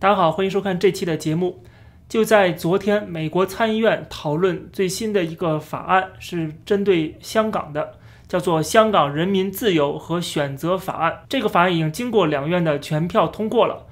[0.00, 1.64] 大家好，欢迎收看这期的节目。
[2.08, 7.94] 就在昨天，美国参议院讨论最新的一个法案，是针对香港的，
[8.28, 11.12] 叫做《香港人民自由和选择法案》。
[11.28, 13.86] 这个法案已经经过两院的全票通过了。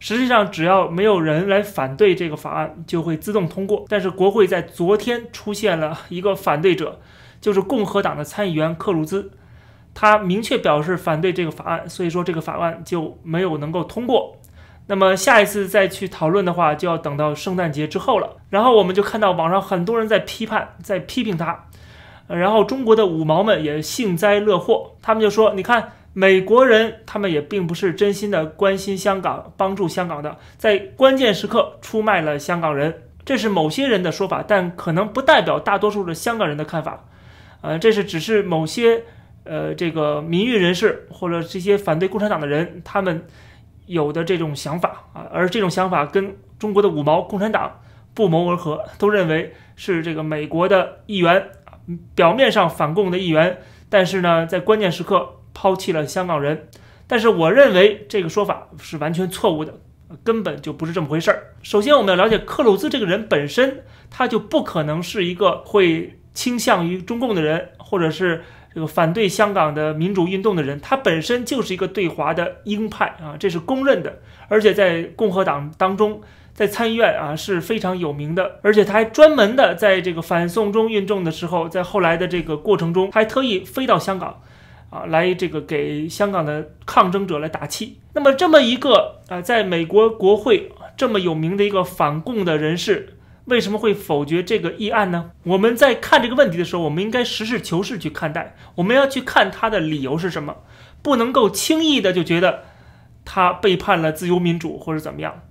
[0.00, 3.84] 实际上，只要没有人来反对这个法案，就会自动通过。
[3.86, 6.98] 但是，国会在昨天出现了一个反对者，
[7.40, 9.30] 就是共和党的参议员克鲁兹，
[9.94, 14.38] 他明确表示反对这个法案，所以说这个法案就没有能够通过。
[14.88, 18.36] 那么下一次再去讨论的话，就要等到圣诞节之后了。
[18.50, 21.66] 然后我们就看到网上很多人在批判，在批评他，
[22.26, 37.04] 然后中国的五毛们也幸灾乐祸，他们就说：“你看，美国人他们也并不是真心的关心香港、帮助香港的，在关键时刻出卖了香港人。”这是某些人的说法，但可能不代表大多数的香港人的看法。
[37.60, 39.04] 呃，这是只是某些
[39.44, 43.24] 呃这个民运人士或者这些反对共产党的人他们。
[43.86, 47.80] 有的这种想法啊，而这种想法跟中国的五毛共产党
[48.14, 51.48] 不谋而合，都认为是这个美国的议员
[52.14, 53.58] 表面上反共的议员，
[53.88, 56.68] 但是呢，在关键时刻抛弃了香港人。
[57.06, 59.74] 但是我认为这个说法是完全错误的，
[60.22, 61.54] 根本就不是这么回事儿。
[61.62, 68.42] 首先，我们要了解克鲁兹这个人本身，他就不可能是一个会倾向于中共的人，或者是。
[68.74, 74.20] 这个反对香港的民主运动的人，他本身就是一个对华的鹰派啊，这是公认的。
[74.48, 76.22] 而且在共和党当中，
[76.54, 78.60] 在参议院啊是非常有名的。
[78.62, 84.40] 而且他还专门的在这个反送中运动的时候，在后来的这个过程中，还特意飞到香港，
[84.90, 87.98] 啊，来这个给香港的抗争者来打气。
[88.14, 93.18] 那么这么一个啊，在美国国会这么有名的一个反共的人士。
[93.46, 95.32] 为什么会否决这个议案呢？
[95.42, 98.54] 我们在看这个问题的时候，我们应该实事求是去看待。
[98.76, 100.58] 我们要去看他的理由是什么，
[101.02, 102.62] 不能够轻易的就觉得
[103.24, 105.42] 他背叛了自由民主或者怎么样。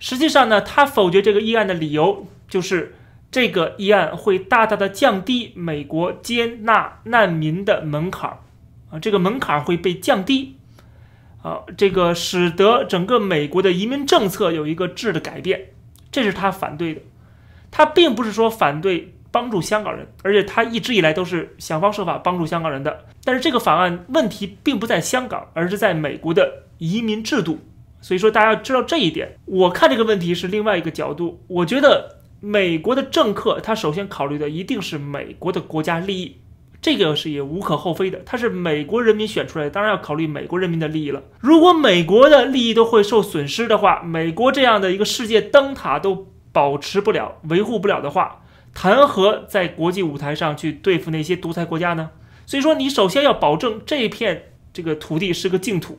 [0.00, 2.96] 实际上呢，他否决这个议案的理由就是
[3.30, 8.38] 这个议案会大大的降低美国接纳难民的门槛儿
[8.90, 10.56] 啊，这个门槛儿会被降低
[11.40, 15.68] 啊，这个使得整个美国的移民政策有一个质的改变，
[16.10, 17.00] 这是他反对的。
[17.72, 23.06] 他并不是说反对帮助香港人，而且他一直以来都是想方设法帮助香港人的。
[23.24, 27.58] 但是这个法案问题并不在香港，而是在美国的移民制度。
[28.02, 29.38] 所以说大家要知道这一点。
[29.46, 36.36] 我看这个问题是另外一个角度，我觉得美国的政客他首先考虑的一定是美国的国家利益，
[36.82, 38.20] 这个是也无可厚非的。
[38.26, 41.22] 他是美国人民选出来的，当然要考虑美国人民的利益了。
[41.40, 46.31] 如果美国的利益都会受损失的话，美国这样的一个世界灯塔都。
[46.52, 48.42] 保持不了、维护不了的话，
[48.74, 52.10] 谈何在国际舞台上去对付那些独裁国家呢？
[52.46, 55.98] 所以说，你首先要保证这一片这个土地是个净土。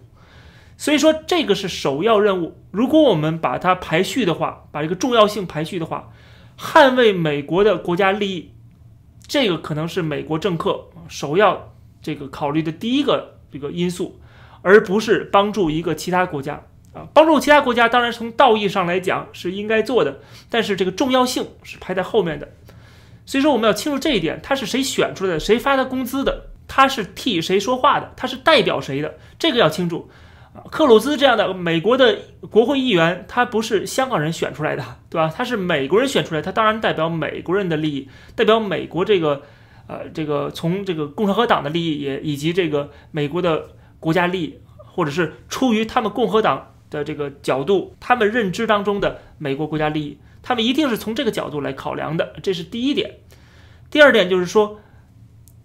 [0.76, 2.58] 所以说，这个是首要任务。
[2.72, 6.12] 如果我们把它排序的话，把这个重要性排序的话，
[6.58, 8.52] 捍卫美国的国家利益，
[9.28, 14.20] 这个可能是美国政客首要这个考虑的第一个这个因素，
[14.64, 16.64] 而不是帮助一个其他国家。
[16.94, 22.48] 啊，帮助其他国家当然从道义上来讲是应该做的，但是这个重要性是排在后面的。
[23.26, 30.10] 所以说我们要清楚这一点，他是谁选出来的，谁发他工资的，他是替谁说话的，他是代表谁的，这个要清楚。
[30.54, 32.20] 啊，克鲁兹这样的美国的
[32.52, 35.34] 国会议员，他不是香港人选出来的，对吧？
[35.36, 39.42] 他是美国人选出来，他当然代表美国人的利益，代表美国这个，
[39.88, 46.73] 呃，这个从这个共和党的利益也以及这个美国的国家利益，或者是出于他们共和党。
[46.94, 53.16] 的这个角度，他们认知当中的美国国家利益，他们一定是从这个角度来考量的，这是第一点。
[53.90, 54.80] 第二点就是说，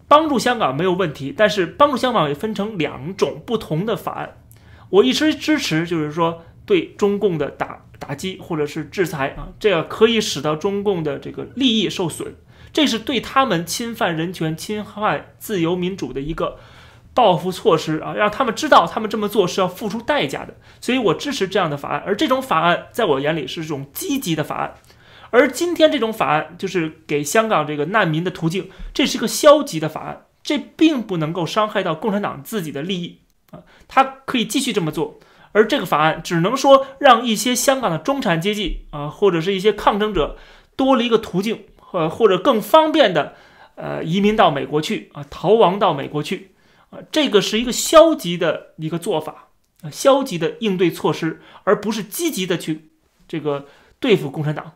[0.09, 4.39] 帮助香港没有问题，但是帮助香港也分成两种不同的法案。
[4.91, 12.35] 我一直支持，就是说对中共的打打击或者是制裁啊，这样可以使得中共的这个利益受损，
[12.73, 16.57] 这是对他们侵犯人权、侵害自由民主的一个。
[17.19, 22.01] 报复措施啊，让他们知道他们这么做是要付出代价的，所以我支持这样的法案。
[22.07, 24.75] 而这种法案在我眼里是一种积极的法案，
[25.31, 33.19] 而今天这种法案就是给香港这个难民的途径，这是个消极的法案，这并不能够伤害到共产党自己的利益
[33.51, 35.19] 啊，他可以继续这么做。
[35.51, 40.39] 而这个法案只能说让一些香港的中产阶级啊，或者是一些抗争者
[40.77, 43.35] 多了一个途径，呃，或者更方便的
[43.75, 46.53] 呃移民到美国去啊，逃亡到美国去。
[46.91, 49.49] 啊，这个是一个消极的一个做法
[49.83, 52.91] 啊，消极的应对措施，而不是积极的去
[53.27, 53.67] 这个
[54.01, 54.73] 对付共产党。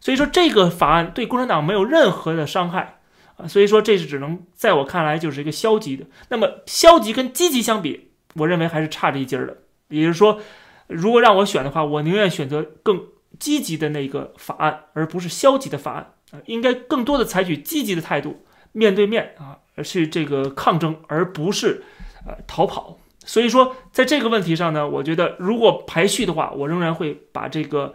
[0.00, 3.00] 所以说，这个法案对共产党没有任何的伤害
[3.36, 3.48] 啊。
[3.48, 6.04] 所以说，这是只能在我看来就是一个消极的。
[6.28, 9.56] 那么，消极跟积极相比，我认为还是差这一截儿的。
[9.88, 10.40] 也就是说，
[10.86, 13.06] 如果让我选的话，我宁愿选择更
[13.40, 21.84] 积极的那个法案，而不是消极的法案啊，应该更多的采取积极的态度，面对面啊，而去这个抗争，而不是
[22.26, 22.98] 呃逃跑。
[23.24, 27.94] 所以说，在这个问题上呢，我觉得如果排序的话，我仍然会把这个，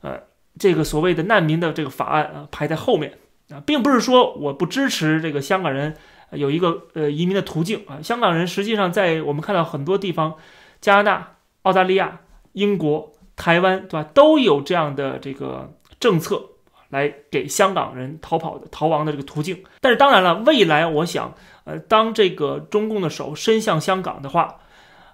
[0.00, 0.18] 呃，
[0.58, 3.18] 这个所谓的难民的这个法案啊排在后面
[3.50, 5.94] 啊，并不是说我不支持这个香港人
[6.30, 8.00] 有一个呃移民的途径啊。
[8.02, 10.36] 香港人实际上在我们看到很多地方，
[10.80, 12.20] 加拿大、澳大利亚、
[12.52, 16.42] 英国、台湾，对吧，都有这样的这个政策
[16.92, 19.64] 来给香港人逃跑的逃亡的这个途径。
[19.80, 21.34] 但是当然了，未来我想，
[21.64, 24.58] 呃，当这个中共的手伸向香港的话，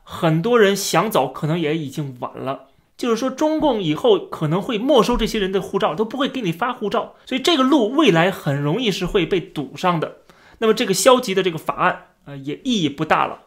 [0.02, 2.66] 很多人想走，可能也已经晚了。
[2.96, 10.16] 就是说，中共以后可能会没收这些人的护照，都不会给你发护照，所以这个路未来很容易是会被堵上的。
[10.58, 13.42] 那么，这个消极的这个法案呃，也意义不大了，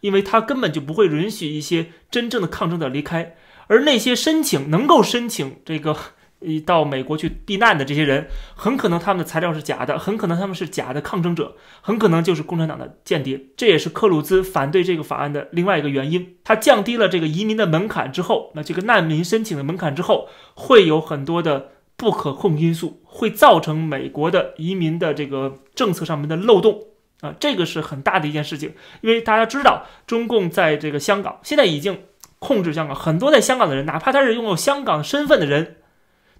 [0.00, 3.36] 因为它根本就不会允许一些真正的抗争者离开，
[3.68, 5.96] 而那些申请能够申请这个。
[6.40, 13.40] 一到美国去避难的这些人，很可能他们的材料是假的，很可能他们是假的抗争者，很可能就是共产党的间谍。
[13.56, 16.36] 这也是克鲁兹反对这个法案的另外一个原因。
[16.44, 26.82] 他降低了这个移民的门槛之后，那这个难民申请的门槛之后，会有很多的不可控因素，会造成美国的移民的这个政策上面的漏洞
[27.22, 28.74] 啊，这个是很大的一件事情。
[29.00, 32.02] 因为大家知道，中共在这个香港现在已经
[32.38, 35.75] 控制香港，很多在香港的人，哪怕他是拥有香港身份的人。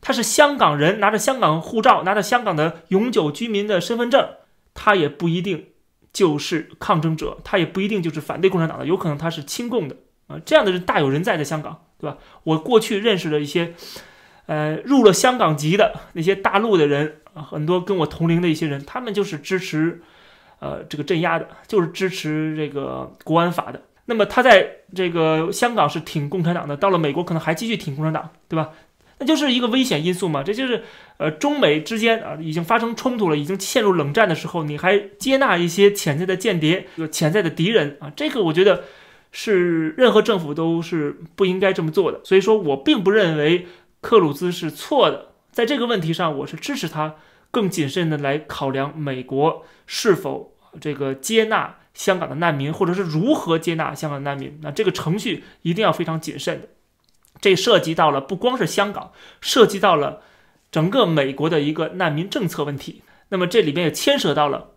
[0.06, 4.24] 他是香港人，拿着香港护照，拿着香港的永久居民的身份证，
[4.72, 5.70] 他也不一定
[6.12, 9.96] 就是抗争者，他也不一定就是反对共产党的，有可能他是亲共的
[10.28, 10.38] 啊。
[10.46, 12.18] 这样的人大有人在，在香港，对吧？
[12.44, 13.74] 我过去认识的一些，
[14.46, 20.02] 呃，入了香港籍的那些大陆的人啊，很多跟我同龄的一些人，他们就是支持，
[20.60, 23.82] 呃，这个镇压的，就是支持这个国安法的。
[24.04, 28.70] 那么他在这个香港是挺共产党的，到了美国可能还继续挺共产党，对吧？
[29.18, 30.84] 那就是一个危险因素嘛，这就是
[31.16, 38.84] 呃中美之间啊已经发生冲突了，已经陷入冷战的时候，你还接纳一些潜在的间谍、有潜在的敌人啊，这个我觉得
[39.32, 42.20] 是任何政府都是不应该这么做的。
[42.24, 43.66] 所以说我并不认为
[44.02, 47.14] 克鲁兹是错的，在这个问题上我是支持他
[47.50, 56.68] 更谨慎的来考量美国是否这个接纳香港的难民，或者是如何接纳香港难民，那这个程序一定要非常谨慎的。
[57.40, 60.22] 这涉及到了不光是香港，涉及到了
[60.72, 63.02] 整个美国的一个难民政策问题。
[63.28, 64.70] 那么这里面也牵涉到了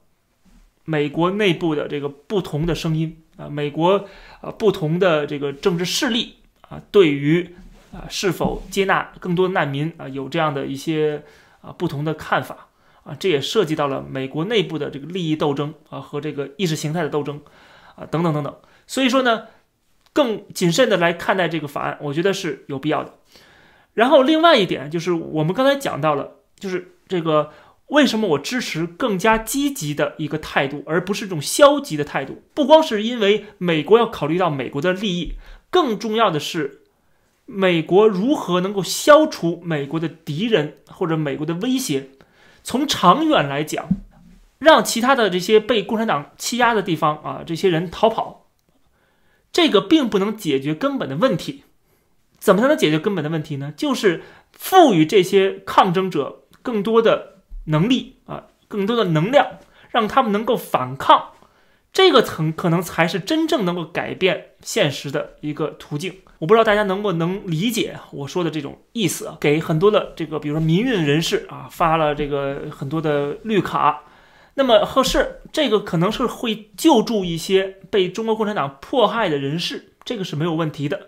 [0.84, 4.08] 美国内部的这个不同的声音啊，美国
[4.42, 7.56] 啊不同的这个政治势力啊，对于
[7.94, 11.24] 啊是否接纳更多难民啊，有这样的一些
[11.62, 12.68] 啊不同的看法
[13.04, 13.16] 啊。
[13.18, 17.40] 这也涉及到了美国内部的这个利益斗争啊和这个意识形态的斗争
[17.96, 18.54] 啊等等等等。
[18.86, 19.48] 所以说呢。
[20.14, 23.14] 更谨慎的来看待这个法案，我觉得是有必要的。
[23.94, 27.52] 然后另外一点就是，我们刚才讲到了，就是这个
[27.88, 32.42] 为什么我支持更加积极的一个态度，而不是这种消极的态度。
[32.54, 35.34] 不光是因为美国要考虑到美国的利益，
[35.70, 36.82] 更重要的是，
[37.46, 42.10] 美国如何能够消除美国的敌人或者美国的威胁。
[42.64, 43.88] 从长远来讲，
[44.60, 48.39] 让其他的这些被共产党欺压的地方啊，这些人逃跑。
[49.52, 51.64] 这个并不能解决根本的问题，
[52.38, 53.74] 怎么才能解决根本的问题呢？
[53.76, 59.58] 就是赋予这些抗争者更多的能力啊，更多的能量，
[59.90, 61.30] 让他们能够反抗，
[61.92, 66.14] 这个层可能才是真正能够改变现实的一个途径。
[66.38, 69.38] 我不知道大家能不能理解我说的这种意思啊？
[69.42, 74.04] 给很多的这个，比如说民运人士啊，发了这个很多的绿卡。
[74.60, 81.08] 那么合适，这个可能是会救助一些被中国共产党迫害的人士，这个是没有问题的。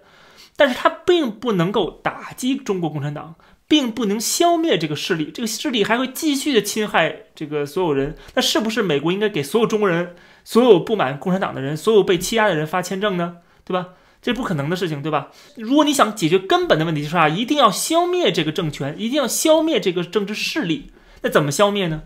[0.56, 3.36] 但是它并不能够打击中国共产党，
[3.68, 8.16] 并不能消灭这个势力，这个势力还会继续的侵害这个所有人。
[8.36, 10.16] 那是不是美国应该给所有中国人、
[10.46, 13.40] 所有不满共产党的人、所有被欺压的人发签证呢？
[13.66, 13.90] 对吧？
[14.22, 15.28] 这不可能的事情，对吧？
[15.58, 20.94] 如果你想解决根本的问题，就是啊，一定要消灭这个政权，一定要消灭这个政治势力。
[21.24, 22.04] 那怎么消灭呢？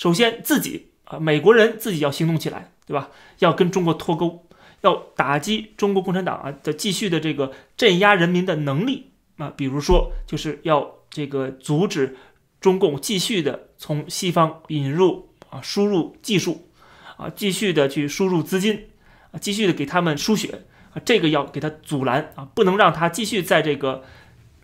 [0.00, 3.10] 首先，自己啊，美国人自己要行动起来，对吧？
[3.40, 4.46] 要跟中国脱钩，
[4.80, 9.52] 要打击中国共产党啊的继续的这个镇压人民的能力啊。
[9.54, 12.16] 比如说，就是要这个阻止
[12.62, 16.70] 中共继续的从西方引入啊输入技术
[17.18, 18.86] 啊，继续的去输入资金
[19.32, 20.62] 啊，继续的给他们输血
[20.94, 24.02] 啊，这个要给他阻拦啊，不能让他继续在这个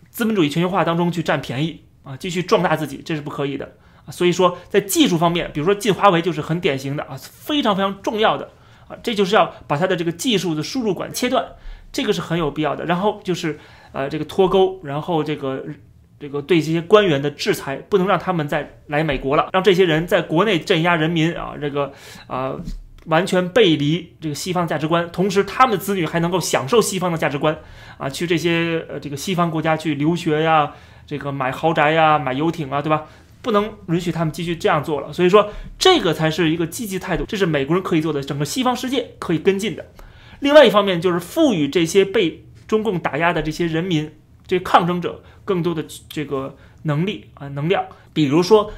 [0.09, 3.77] 资本主义全球化当中去占便宜啊，继续壮大自己，这是不可以的。
[4.11, 8.49] 所以说，在技术方面，比如说进华为就是很典型的啊，非常非常重要的
[8.87, 11.45] 啊，这就是要把它的这个技术的输入管切断，
[11.91, 12.85] 这个是很有必要的。
[12.85, 13.59] 然后就是
[13.91, 15.63] 呃这个脱钩，然后这个
[16.19, 21.93] 这个对这些官员的制裁，不能让他们再来美国了，让这些人在国内镇压人民啊，这个
[22.27, 22.55] 啊。
[23.05, 27.57] 完全背离这个西方价值观，同时他们的子女还能够享受西方的价值观，
[27.97, 30.73] 啊，去这些呃这个西方国家去留学呀，
[31.05, 33.05] 这个买豪宅呀，买游艇啊，对吧？
[33.47, 35.13] 不能允许他们继续这样做了。
[35.13, 35.49] 所以说，
[35.79, 39.85] 这个才是一个积极态度，这是美国人可以做的，整个西方世界可以跟进的。
[40.41, 44.11] 另外一方面，就是赋予这些被中共打压的这些人民、
[44.45, 48.73] 这抗争者更多的这个能力啊能量，比如说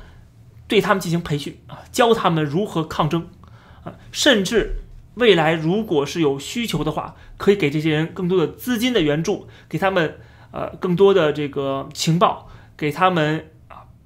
[0.67, 3.27] 对他们进行培训啊，教他们如何抗争。
[3.83, 4.75] 啊，甚至
[5.15, 10.17] 未来如果是有需求的话，可以给这些人更多的资金的援助，给他们
[10.51, 13.49] 呃更多的这个情报，给他们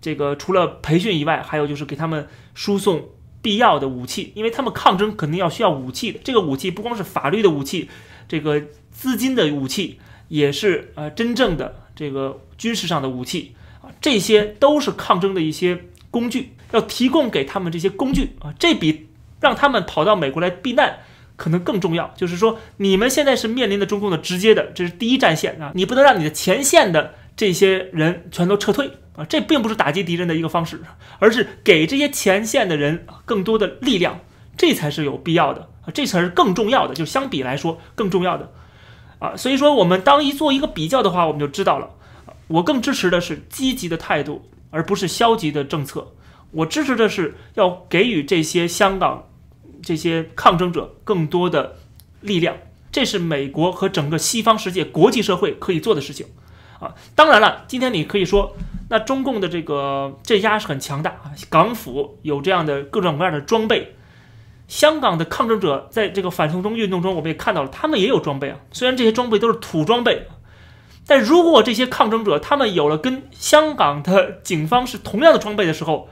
[0.03, 3.09] 这个除了培训以外，还有就是给他们输送
[3.41, 6.19] 必要的武器，因为他们抗争肯定要需要武器的。
[6.23, 7.89] 这个武器不光是法律的武器，
[8.27, 19.07] 这个资金的武器也是呃真正的这个军事上的武器啊，这些都是抗争的一些工具，要提供给他们这些工具啊，这比。
[19.43, 20.99] 让他们跑到美国来避难，
[21.35, 22.13] 可能更重要。
[22.15, 25.73] 就是说，你们现在是面临的中共的直接的，这是第一战线啊！
[25.75, 29.25] 你不能让你的前线的这些人全都撤退啊！
[29.25, 30.81] 这并不是打击敌人的一个方式，
[31.19, 34.19] 而是给这些前线的人更多的力量，
[34.57, 35.91] 这才是有必要的啊！
[35.93, 38.51] 这才是更重要的，就相比来说更重要的
[39.19, 39.35] 啊！
[39.35, 41.89] 所以说，我们当一做一个比较的话，我们就知道了。
[42.47, 46.13] 我更支持的是积极的态度，而不是消极的政策。
[46.51, 49.27] 我支持的是要给予这些香港。
[49.85, 51.75] 这些抗争者更多的
[52.21, 52.55] 力量，
[52.89, 56.25] 这是美国和整个西方世界、国际社会可以做的事情，
[56.83, 58.55] 啊，当然了，今天你可以说，
[58.89, 63.95] 那中共的这个镇压是很强大啊，港府有这样的各种各样的装备，
[64.67, 70.27] 香港的抗争者在这个反送中运动中，我们也看到了，他们也有装备啊，虽然这些装备都是土装备，
[71.07, 76.09] 但如果这些抗争者他们有了跟香港的警方是同样的装备的时候，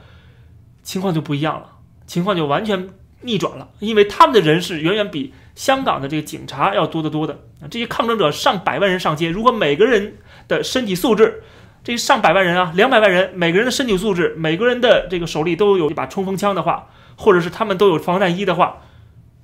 [0.82, 1.66] 情况就不一样了，
[2.06, 2.90] 情况就完全。
[3.24, 7.38] 逆转了，因为他们的人是远远比香港的这个警察要多得多的！
[7.70, 10.16] 这些抗争者上百万人上街，如果每个人
[10.48, 11.42] 的身体素质，
[11.84, 18.82] 这上百万人啊，两百万人，每个人的身体素质，每个人的这个手里都有一把冲锋枪的话，或者是他们都有防弹衣的话，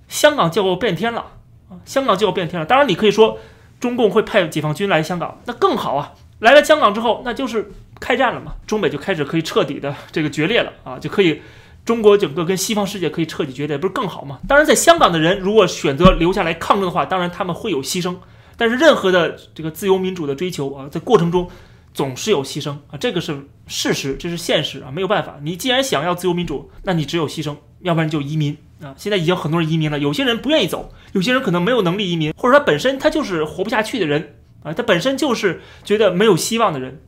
[0.08, 1.20] 香港就要变天了
[1.68, 1.78] 啊！
[1.84, 2.66] 香港就要变天了。
[2.66, 3.38] 当然，你可以说
[3.80, 6.12] 中共会派解放军来香港，那更好啊！
[6.40, 11.42] 来了香港之后，那就是开战了嘛，中美就开始可以彻底的这个决裂了啊，就可以。
[11.84, 14.38] 中国整个跟西方世界可以彻底决裂，不是更好吗？
[14.46, 18.14] 当然，在香港的人如果选择留下来抗争的话，当然他们会有牺牲。
[18.58, 21.48] 但是任何的这个自由民主的追求啊，在过程中
[21.94, 25.38] 总是有牺牲啊，这个是事实，这是现实啊，没有办法。
[25.42, 28.94] 你既然想要自由民主，那你只有牺牲，要不然就移民啊。
[28.98, 37.00] 现在已经很多人移民了，有些人不愿意走，有些人可能没有能力移民，或者他本身他就是活不下去的人啊，他本身就是觉得没有希望的人。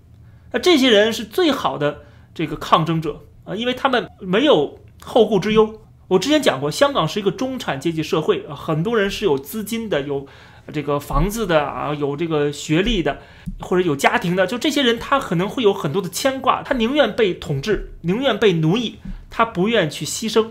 [0.53, 2.03] 那这些人是最好的
[2.33, 3.25] 这个抗争者。
[3.45, 5.81] 啊，因为他们没有后顾之忧。
[6.09, 10.27] 我之前讲过，香港是一个中产阶级社会啊，很多人是有资金的，有
[10.71, 13.19] 这个房子的啊，有这个学历的，
[13.61, 14.47] 或者有家庭的。
[14.47, 18.99] 就这些人，他可能会有很多的牵挂，他宁愿被统治，宁愿被奴役，
[19.29, 20.49] 他不愿去牺牲，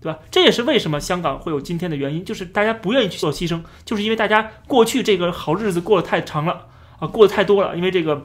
[0.00, 0.18] 对吧？
[0.30, 6.66] 这也是为什么香港会有今天的原因，就是大家不愿意去做牺牲，就是因为大家过去这个好日子过得太长了
[6.98, 8.24] 啊，过得太多了，因为这个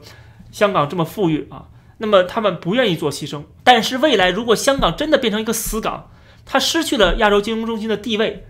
[0.50, 1.66] 香港这么富裕啊。
[1.98, 6.10] 那么他们不愿意做牺牲，但是未来如果香港真的变成一个死港，
[6.44, 8.46] 它失去了亚洲金融中心的地位，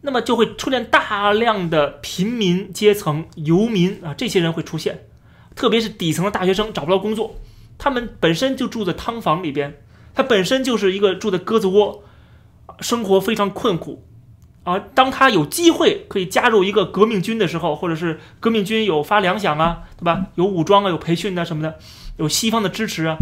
[0.00, 5.06] 那么就会出现大量的平民阶层、游民啊，这些人会出现，
[5.54, 7.36] 特别是底层的大学生找不到工作，
[7.78, 9.80] 他们本身就住在汤房里边，
[10.14, 12.02] 他本身就是一个住在鸽子窝，
[12.80, 14.04] 生活非常困苦。
[14.64, 20.26] 啊，当他有机会可以加入一个革命军的时候，或者是革命军有发粮饷啊，对吧？
[20.34, 21.78] 有武装啊，有培训啊什么的，
[22.18, 23.16] 有西方的支持啊，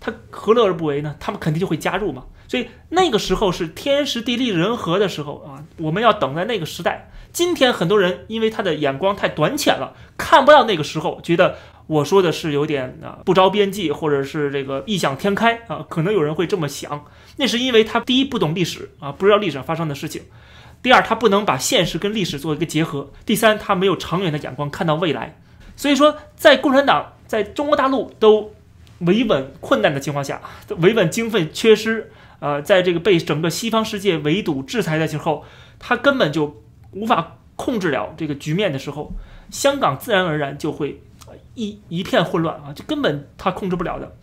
[0.00, 1.14] 他何乐而不为呢？
[1.20, 2.24] 他们肯定就会加入嘛。
[2.48, 7.10] 所以那个时候是天时地利人和的时候啊，我们要等在那个时代。
[7.30, 17.04] 今天很多人因为他的眼光太短浅了，看不到那个时候，觉得我说的是有点啊不着边际，或者是这个异想天开啊，可能有人会这么想。
[17.36, 20.22] 那是因为他第一不懂历史啊，不知道历史上发生的事情。
[20.82, 25.38] 第二，他不能把现实跟历史做一个结合；第三，他没有长远的眼光看到未来。
[25.76, 28.52] 所以说，在共产党在中国大陆都
[29.00, 30.40] 维稳困难的情况下，
[30.78, 35.44] 维稳经费缺失，呃，在这个被整个西方世界围堵制裁的时候，
[35.78, 39.12] 他根本就无法控制了这个局面的时候，
[39.50, 41.02] 香港自然而然就会
[41.54, 44.16] 一一片混乱啊，就根本他控制不了的。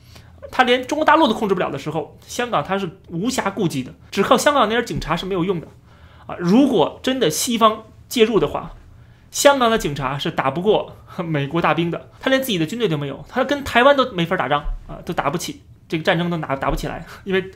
[0.52, 5.68] 他连中国大陆都控制不了的时候，香港他是无暇顾及的，只靠香港那点警察是没有用的。
[6.28, 8.74] 啊，如果真的西方介入的话，
[9.32, 17.52] 香港的警察是打不过美国大兵的，他连自己的军队都没有，他跟台湾都没法打仗啊，都打不起，这个战争都打打不起来， 因为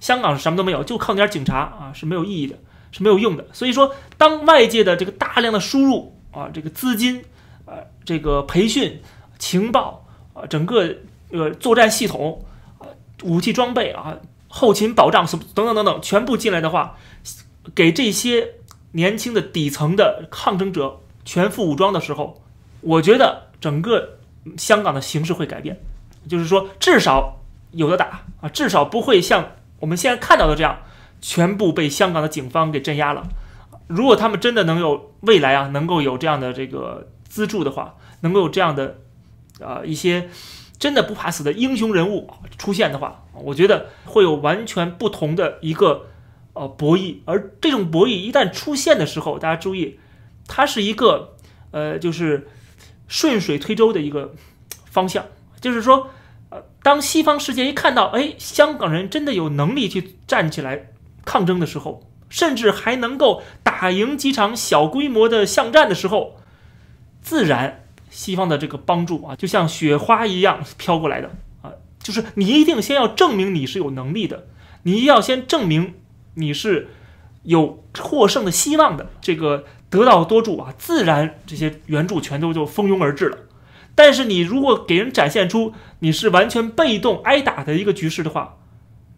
[0.00, 2.56] 香港是什么都没有，就靠那点警察啊是没有意义的，
[2.90, 3.46] 是没有用的。
[3.52, 7.24] 所以说，当外界的这个大量的输入啊，这个资金，
[7.66, 7.74] 呃，
[8.04, 9.00] 这个培训、
[9.38, 10.94] 情报啊，整个
[11.30, 12.44] 呃作战系统
[12.78, 12.86] 啊，
[13.22, 14.16] 武器装备啊，
[14.48, 16.96] 后勤保障什么等等等等，全部进来的话，
[17.74, 18.54] 给这些
[18.92, 22.42] 年轻的底层的抗争者全副武装的时候，
[22.80, 24.18] 我觉得整个
[24.56, 25.80] 香港的形势会改变，
[26.28, 27.40] 就是说至少
[27.72, 30.78] 有的打啊，至少不会像我们现在看到的这样，
[31.20, 33.24] 全部被香港的警方给镇压了。
[33.88, 38.98] 如果他们真的能有未来啊，能够有这样的这个资助的话，能够有这样的
[39.60, 40.30] 呃一些
[40.78, 46.06] 真的不怕死的英雄人物出现的话，我觉得会有完全不同的一个
[46.54, 47.16] 呃博弈。
[47.24, 49.98] 而这种博弈一旦出现的时候，大家注意，
[50.46, 51.34] 它是一个
[51.70, 52.48] 呃就是
[53.08, 54.34] 顺水推舟的一个
[54.90, 55.26] 方向，
[55.60, 56.08] 就是说
[56.82, 60.90] 当西方世界一看到哎香港人真的有能力去站起来
[61.24, 62.02] 抗争的时候。
[62.32, 66.38] 甚至还能够打赢几场小规模的巷战的时候，
[67.20, 71.72] 自然西方的这个帮助啊，就像雪花一样飘过来的啊，
[72.02, 74.46] 就是你一定先要证明你是有能力的，
[74.84, 75.92] 你要先证明
[76.36, 76.88] 你是
[77.42, 83.36] 有获胜的希望的，这个得道多助啊，自然这些援助全都就蜂拥而至了。
[83.94, 88.56] 但是你如果给人展现出你是完全被动挨打的一个局势的话，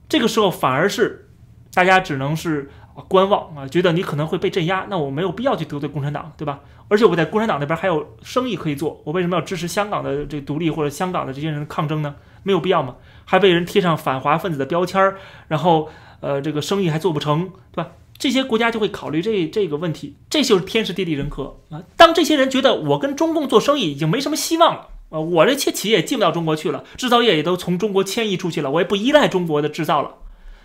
[0.08, 1.30] 这个时候反而是
[1.72, 2.70] 大家只能是。
[3.08, 6.60] 观望啊，觉得你可能会被镇压，那我没有必要去得罪共产党，对吧？
[6.86, 12.14] 而且我在共产党那边还有生意可以做，我为什么要支持香港的这独立或者香港的这些人抗争呢？
[12.44, 12.94] 没有必要嘛？
[13.24, 15.16] 还被人贴上反华分子的标签儿，
[15.48, 15.88] 然后
[16.20, 17.90] 呃，这个生意还做不成，对吧？
[18.16, 21.83] 这些国家就会考虑这这个问题，这就是天时地利人和啊。
[21.97, 30.14] 当这些人觉得我跟中共做生意已经没什么希望了啊，我这些企业进不到中国去了，制造业也都从中国迁移出去了，我也不依赖中国的制造了。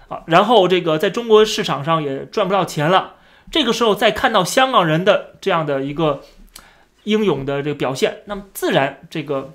[0.07, 3.15] 啊，然后这个在中国市场上也赚不到钱了，
[3.51, 6.21] 这个时候再看到香港人的这样的一个
[7.03, 9.53] 英勇的这个表现，那么自然这个，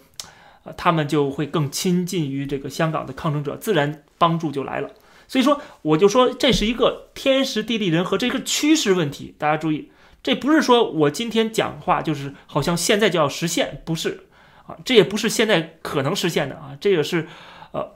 [0.62, 4.90] 呃，他们就会更亲近于这个香港的抗争者，自然帮助就来了。
[5.28, 9.34] 所以说，我就说这是一个天时地利人和，这个趋势问题。
[9.38, 9.90] 大家注意，
[10.22, 14.26] 这不是说我今天讲话就是好像现在就要实现，不是
[14.66, 17.28] 啊，这也不是现在可能实现的啊，这个是。
[17.72, 17.94] 呃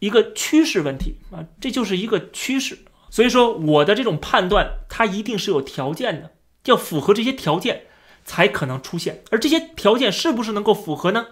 [0.00, 2.80] 一个趋势问题啊，这就是一个趋势。
[3.08, 6.32] 所以说，我的这种判断，它一定是有条件的，
[6.66, 7.84] 要符合这些条件
[8.22, 9.22] 才可能出现。
[9.30, 11.28] 而这些条件是不是能够符合呢？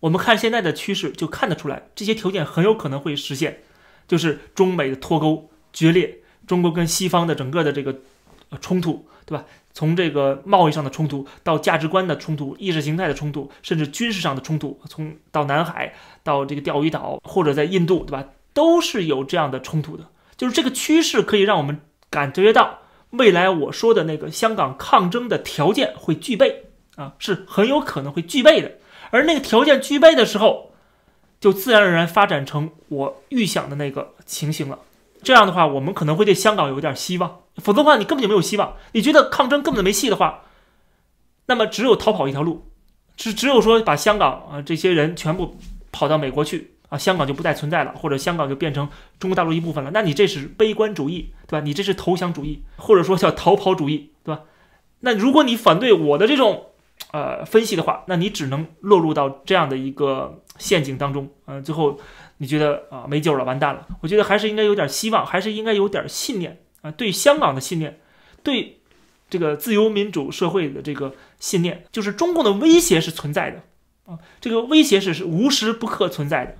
[0.00, 3.62] 我们看现在的趋势就看得出来，这些条件很有可能会实现，
[4.08, 7.94] 就是中美的脱钩决裂，中国跟西方的整个的这个
[8.60, 9.44] 冲突，对吧？
[9.74, 15.94] 从这个贸易上的冲突，到价值观的冲突、意识形态的冲突，甚至军事上的冲突，从到南海
[16.24, 18.24] 到这个钓鱼岛或者在印度，对吧？
[18.52, 20.04] 都是有这样的冲突的。
[20.36, 22.78] 就是这个趋势可以让我们感觉到，
[23.10, 26.64] 未来我说的那个香港抗争的条件会具备
[26.96, 28.72] 啊，是很有可能会具备的。
[29.10, 30.67] 而那个条件具备的时候，
[31.40, 34.78] 就自然而然发展成我预想的那个情形了。
[35.22, 37.40] 这样的话，我们可能会对香港有点希望。
[37.56, 38.76] 否则的话，你根本就没有希望。
[38.92, 40.44] 你觉得抗争根本就没戏的话，
[41.46, 42.70] 那么只有逃跑一条路，
[43.16, 45.56] 只只有说把香港啊这些人全部
[45.90, 49.90] 跑到美国去啊，香港就不再存在了，或者香港就变成中国大陆一部分了。
[49.92, 51.64] 那你这是悲观主义，对吧？
[51.64, 54.42] 你这是投降主义，或者说叫逃跑主义，对吧？
[55.00, 56.66] 那如果你反对我的这种
[57.12, 61.98] 呃分析的话，那你只能落入到这样的一个陷阱当中，嗯，最后
[62.38, 63.86] 你觉得啊没救了，完蛋了。
[64.00, 66.62] 我觉得还是应该有点希望，还是应该有点信念。
[66.80, 67.98] 啊，对香港的信念，
[68.44, 68.80] 对
[69.28, 73.62] 这个自由民主社会的这个信念，就是中共的威胁是存在的
[74.06, 76.54] 啊，这个威胁是是无时不刻存在的，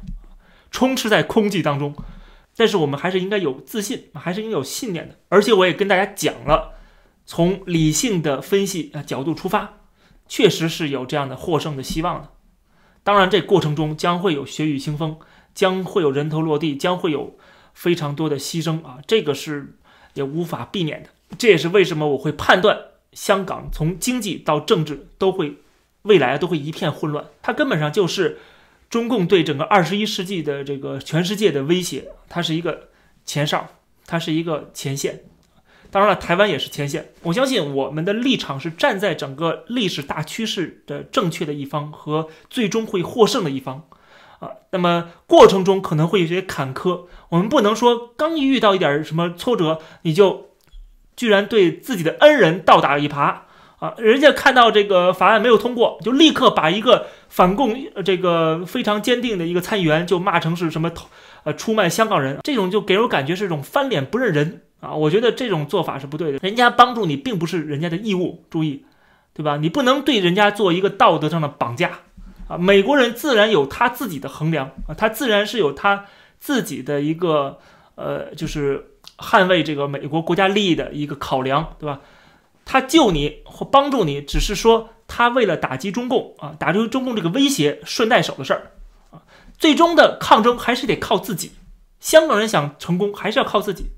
[0.72, 1.94] 充斥在空气当中。
[2.56, 5.14] 但是我们还是应该有自信，还是应该有信念的。
[5.28, 6.72] 而且我也跟大家讲了，
[7.24, 9.77] 从理性的分析啊角度出发，
[10.28, 12.28] 确实是有这样的获胜的希望的。
[13.02, 15.18] 当然，这过程中将会有血雨腥风，
[15.54, 17.36] 将会有人头落地，将会有
[17.72, 19.74] 非常多的牺牲啊，这个是。
[20.14, 22.76] 也无法避免的，这也是为什么我会判断
[23.12, 25.58] 香港从经济到政治都会
[26.02, 27.26] 未来都会一片混乱。
[27.40, 28.38] 它根本上就是
[28.90, 32.88] 中共对整个二十一世纪的这个全世界的威胁，它是一个
[33.24, 33.68] 前哨，
[34.06, 35.22] 它是一个前线。
[35.90, 37.12] 当然了，台湾也是前线。
[37.22, 43.84] 我相信我们的立场是站在整个历史大趋势的正确的一方和最终会获胜的一方。
[44.40, 50.50] 啊，那么过程中可能会有些坎坷，我们不能说刚一遇到一点什么挫折，你就
[51.16, 53.38] 居然对自己的恩人倒打一耙
[53.80, 60.92] 啊，人家看到这个法案没有通过，就立刻把一个反共这个非常坚定的一个参议员就骂成是什么
[61.42, 64.94] 呃出卖香港人，这种就给我感觉是一种翻脸不认人啊！
[64.94, 68.84] 我觉得这种做法是不对的，人家帮助你并不是人家的义务，注意，
[69.34, 69.56] 对吧？
[69.56, 72.00] 你不能对人家做一个道德上的绑架
[72.48, 72.56] 啊！
[72.56, 76.04] 美国人自然有他自己的衡量啊，他自然是有他
[76.38, 77.58] 自己的一个
[77.96, 82.00] 呃，就是捍卫这个美国国家利益的一个考量，对吧？
[82.64, 88.70] 他救你或帮助你，只是说他为了打击中共啊，打击中共这个威胁顺带手的事儿
[89.10, 89.22] 啊。
[89.58, 91.52] 最终的抗争还是得靠自己。
[91.98, 93.90] 香港人想成功，还是要靠自己。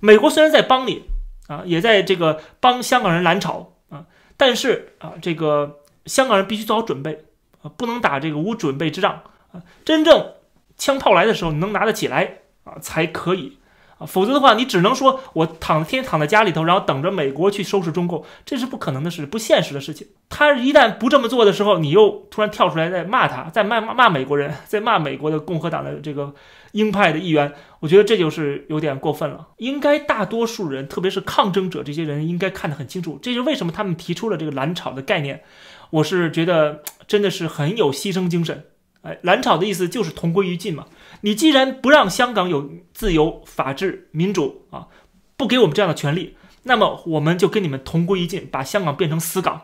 [0.00, 1.04] 美国虽然在帮你
[1.46, 4.04] 啊，也在这个帮香港人拦炒啊，
[4.36, 7.24] 但是啊，这个香港人必须做好准备
[7.62, 9.62] 啊，不能打这个无准备之仗啊。
[9.84, 10.34] 真正
[10.76, 13.58] 枪炮来的时候，你能拿得起来啊，才可以。
[13.98, 20.06] 啊，否则的话，你只能说我躺天天躺在家里头，然后等着美国去收拾中共，这是不可能的事，不现实的事情。
[20.28, 26.32] 他一旦不这么做的时候，你又突然跳出来在骂他，在骂骂美国人，在骂美国的共和党的这个
[26.72, 29.48] 鹰派的议员，我觉得这就是有点过分了。
[29.58, 35.42] 应该大多数人，特别是抗争者这些人，应该看得很清楚，这是为什么他们提出了这个蓝草的概念。
[35.90, 38.64] 我是觉得真的是很有牺牲精神。
[39.02, 40.84] 哎，蓝草的意思就是同归于尽嘛。
[41.20, 44.88] 你既然不让香港有自由、法治、民主啊，
[45.36, 49.62] 不给我们这样的权利，那么我们就跟你们同归于尽，把香港变成死港，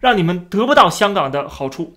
[0.00, 1.94] 让你们得不到香港的好处，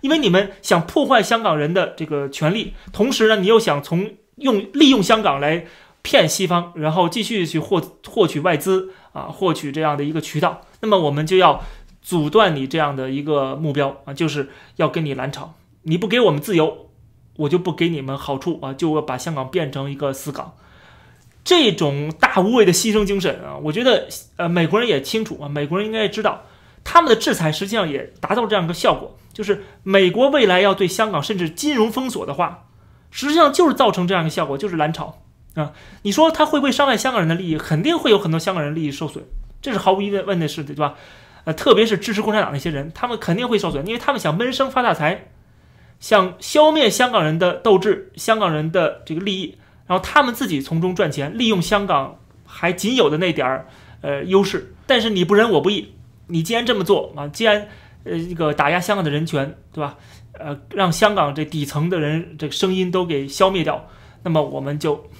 [0.00, 5.66] 因为你们想破坏香港人的这个权利，同时呢，你又想从用利用香港来
[6.02, 11.62] 骗西方，然后继续去获获取外资啊，获取这样的一个渠道，那么我们就要
[12.02, 16.84] 阻断你这样的一个目标啊，就是要跟你拦炒，你不给我们自由。
[17.38, 20.56] 我就不给你们好处啊，就要把香港变成一个死港，
[21.44, 26.42] 这种大无畏的牺牲精神啊，我觉得呃美国人也清楚啊，美国人应该也知道，
[26.82, 32.64] 他们的制裁实际上也达到这样一个效果，就是美国未来要对香港甚至金融封锁的话，
[33.12, 35.22] 实际上就是造成这样一个效果，就是蓝潮
[35.54, 35.72] 啊。
[36.02, 37.56] 你说他会不会伤害香港人的利益？
[37.56, 39.22] 肯定会有很多香港人利益受损，
[39.62, 40.96] 这是毫无疑问的事，对吧？
[41.44, 45.28] 呃，特别是支持共产党那些人，他们肯定会受损，因为他们想闷声发大财。
[46.00, 53.68] 想消灭香港人的斗志，香港人的这个利益，然后他们自己从中赚钱，利用香港还仅有的那点儿
[54.00, 54.74] 呃优势。
[54.88, 55.94] 但是你不仁我不义，
[56.26, 57.68] 你既然这么做啊，既然
[58.10, 59.96] 呃这个打压香港的人权，对吧？
[60.32, 63.88] 呃，让香港这底层的人这个声音都给消灭掉，
[64.22, 65.10] 那么我们就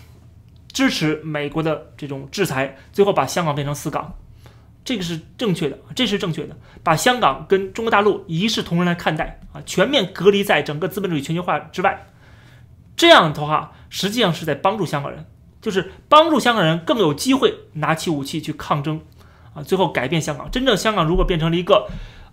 [0.72, 4.14] 支持美国的这种制裁，最后把香港变成死港。
[4.84, 12.06] 这个是正确的，这是正确的，把香港跟中国大陆一视同仁来看待啊，全面隔离在整个资本主义全球化之外，
[12.96, 15.26] 这样的话实际上是在帮助香港人，
[15.60, 19.00] 就是帮助香港人更有机会拿起武器去抗争
[19.52, 20.50] 啊，最后改变香港。
[20.50, 21.88] 真正香港如果变成了一个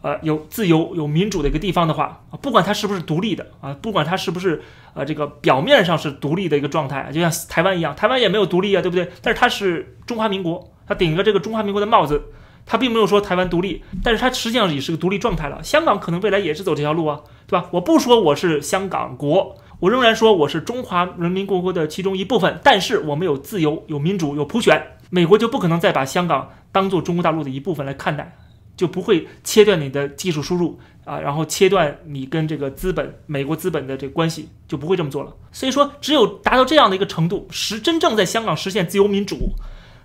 [0.06, 4.62] 呃有自由、有民主的一个地方的话啊，不管它是不是独立的啊，不管它是不是
[4.94, 9.10] 呃这个表面上是独立的一个状态，就像台湾一样，台湾也没有独立啊，对不对？
[9.24, 12.22] 但是它是中华民国，它顶着这个中华民国的帽子。
[12.68, 15.62] 它并没有说台湾独立，但是它实际上也是个独立状态了。
[15.62, 17.68] 香港可能未来也是走这条路啊，对吧？
[17.70, 22.60] 我不说我是香港国，我仍然说我是中华人民共和国的其中一部分。
[22.64, 28.36] 但是我们有自由、有民主、有普选，美国就不可能再把香港当做中国大陆的一部分来看待，
[28.76, 35.34] 就不会切断你的技术输入啊，然后切断你跟这个资本、美国资本的这个关系，就不会这么做了。
[35.52, 39.54] 所以说，只有达到这样的一个程度，实真正在香港实现自由民主，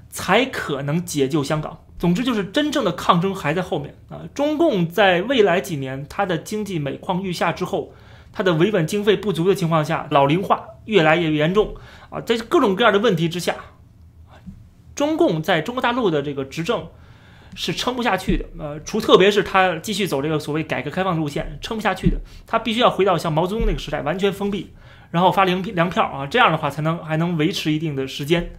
[0.09, 1.79] 才可能解救香港。
[1.99, 4.23] 总之就是真正的抗争还在后面啊！
[4.35, 7.93] 中共在未来几年，它的经济每况愈下之后，
[8.33, 11.75] 它的维稳经费不足的情况下，老龄化越来越严重
[12.09, 13.55] 啊，在各种各样的问题之下，
[14.95, 16.89] 中共在中国大陆的这个执政
[17.55, 18.45] 是撑不下去的。
[18.59, 24.73] 呃，除特别是他继续走这个所谓改革开放路线，撑不下去的，他必须要回到像毛泽东那个时代，完全封闭，
[25.11, 28.53] 然后发粮粮票啊，这样的话才能还能维持一定的时间。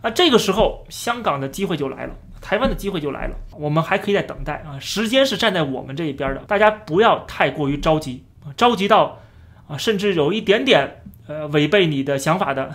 [0.00, 2.14] 啊，这个时候香港的机会就来了。
[2.40, 8.24] 台湾的机会就来了，我们还可以再等待啊，时间是站在我们这一边的，大家不要太过于着急
[8.56, 9.20] 着急到
[9.68, 12.74] 啊，甚至有一点点呃违背你的想法的，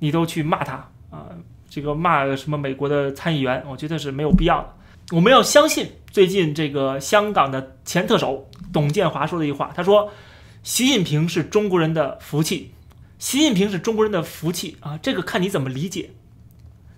[0.00, 1.28] 你都去骂他啊，
[1.70, 4.68] 这个骂什么美国的参议员，我觉得是没有必要的。
[5.12, 10.10] 我们要相信最近这个香港的前特首董建华说的一句话，他说
[10.62, 12.72] ：“习近平是中国人的福气，
[13.18, 16.10] 习近平是中国人的福气啊，这个看你怎么理解，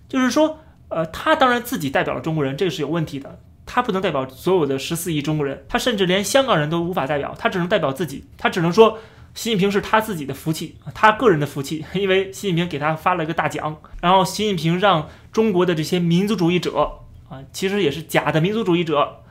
[0.07, 3.39] 就是说。”呃，他当然自己代表了中国人，这个是有问题的。
[3.63, 8.23] 他不能代表所有的十四亿中国人，他甚至连香港人都无法代表，他只能代表自己。
[8.35, 8.97] 他只能说，
[9.35, 13.79] 习近平是他自己的福气，他个人的福气，因为习近平给他发了一个大奖。
[14.01, 19.21] 然后，习近平让中国的这些民族主义者啊，其实也是假的民族主义者，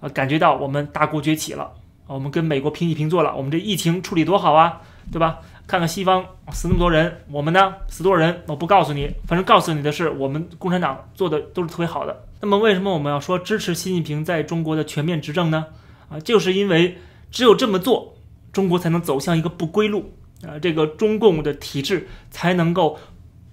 [0.00, 1.72] 啊感觉到我们大国崛起了，
[2.06, 5.40] 我们跟美国平起平坐了，我们这疫情处理多好啊，对吧？
[5.66, 8.42] 看看西方死那么多人，我们呢死多少人？
[8.46, 12.24] 我不告诉你，反正告诉你的是，我们共产党做的都是特别好的。
[12.40, 15.66] 那么为什么我们要说支持习近平在中国的全面执政呢？
[16.08, 16.96] 啊，就是因为
[17.30, 18.16] 只有这么做，
[18.50, 22.98] 中国才能走向一个不归路啊，这个中共的体制才能够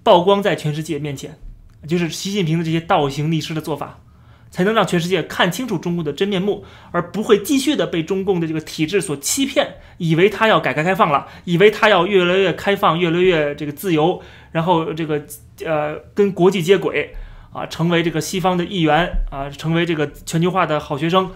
[0.02, 1.38] 曝光在全世界面前，
[1.86, 4.00] 就是习近平的这些倒行逆施的做法。
[4.48, 15.22] 才能让全世界看清楚中共的真面目，而不会继续的被中共的这个体制所欺骗，以为他要改革开放了，以为他要越来越开放、越来越这个自由，然后这个
[15.62, 17.14] 呃跟国际接轨
[17.52, 21.32] 啊，成为这个西方的一员啊，成为这个全球化的好学生，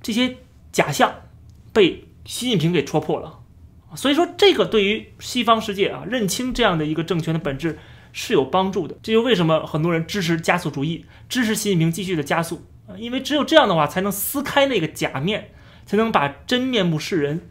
[0.00, 0.36] 这些
[0.72, 1.12] 假象
[1.72, 3.40] 被习近平给戳破了。
[3.94, 7.78] 所以说，这个对于西方世界啊，认清这样的一个政权的本质。
[8.16, 12.64] 是有帮助的，这就为什么很多人支持加速主义，支持习近平继续的加速，
[12.96, 15.50] 因为只有这样的话，才能撕开那个假面，
[15.84, 17.50] 才能把真面目示人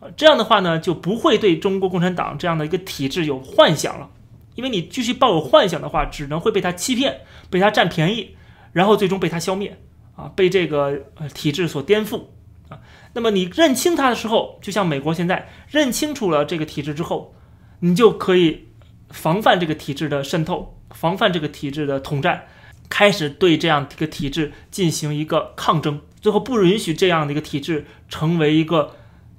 [0.00, 0.08] 啊。
[0.16, 4.08] 这样的话呢，就不会对中国共产党这样的一个体制有幻想了，
[4.54, 7.20] 因为你继续抱有幻想的话，只能会被他欺骗，
[7.50, 8.34] 被他占便宜，
[8.72, 9.78] 然后最终被他消灭
[10.16, 10.98] 啊，被这个
[11.34, 12.22] 体制所颠覆
[12.70, 12.80] 啊。
[13.12, 17.34] 那么你认清他的时候，就像美国现在认清楚了这个体制之后，
[17.80, 18.68] 你就可以。
[19.14, 22.46] 防范这个体制的渗透，防范这个体制的统战，
[22.90, 28.90] 开始对这样一个体制进行一个抗争，最后不允许这样的一个体制成为一个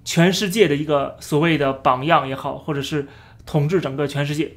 [0.05, 3.05] 全世界的一个所谓的榜样也好，或者是
[3.45, 4.49] 统治整个全世界，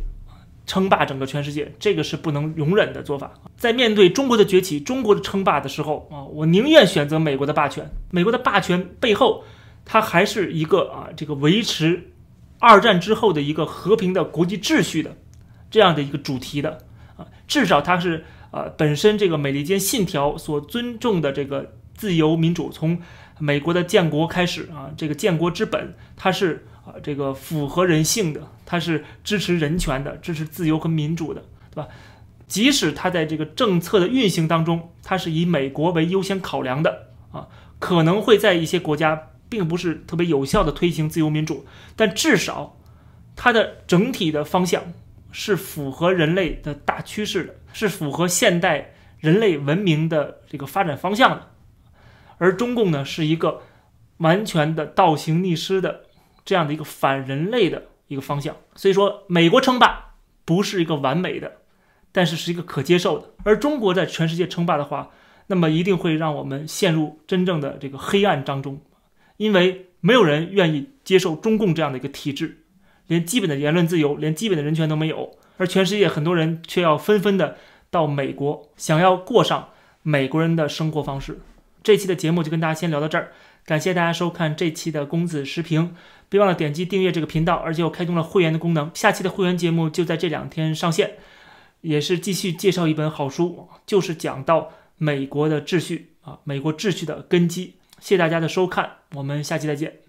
[0.66, 3.32] 称霸整个全世界，这个是不能容忍的做法。
[3.56, 7.90] 在面对中国的崛起、中国的称霸的时候啊，我宁愿选择美国的霸权。
[8.12, 9.42] 美国的霸权背后，
[9.84, 12.12] 它还是一个啊，这个维持。
[12.58, 15.16] 二战之后的一个和平的国际秩序的
[15.70, 16.78] 这样的一个主题的
[17.16, 23.00] 啊，至少它是呃本身这个美利坚信条所尊重的这个自由民主，从
[23.38, 31.88] 美国的建国开始啊，这个建国之本，它是啊这个符合人性的，它是支持人权的，支持自由和民主的，对吧？
[32.48, 37.46] 即使它在这个政策的运行当中，它是以美国为优先考量的啊，
[37.78, 39.28] 可能会在一些国家。
[39.48, 42.76] 并不是特别有效的推行自由民主，但至少
[43.36, 44.82] 它的整体的方向
[45.30, 51.48] 是符合人类的大趋势的，是符合现代人类文明的这个发展方向的。
[52.38, 53.62] 而中共呢，是一个
[54.18, 56.02] 完全的倒行逆施的
[56.44, 58.56] 这样的一个反人类的一个方向。
[58.74, 61.52] 所以说，美国称霸不是一个完美的，
[62.12, 63.30] 但是是一个可接受的。
[63.44, 65.10] 而中国在全世界称霸的话，
[65.48, 68.80] 那么一定会让我们陷入真正的这个黑暗当中。
[69.38, 72.58] 因为没有人愿意接受中共这样的一个体制，
[73.06, 77.56] 连基本的言论自由、连基本的人权都没有，而全世界很多人却要纷纷的
[77.90, 79.70] 到美国，想要过上
[80.02, 81.40] 美国人的生活方式。
[81.82, 83.32] 这期的节目就跟大家先聊到这儿，
[83.64, 85.94] 感谢大家收看这期的公子时评，
[86.28, 91.14] 别忘了点击订阅这个频道，而且我开通了会员的功能，下期的会员节目就在这两天上线，
[91.80, 97.74] 也是继续介绍一本好书，就是讲到美国的秩序啊，美国秩序的根基。
[98.00, 100.07] 谢谢大家的收看，我们下期再见。